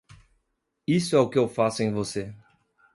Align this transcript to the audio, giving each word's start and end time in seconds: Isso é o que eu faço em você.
Isso 0.87 1.15
é 1.15 1.19
o 1.19 1.29
que 1.29 1.37
eu 1.37 1.47
faço 1.47 1.83
em 1.83 1.93
você. 1.93 2.33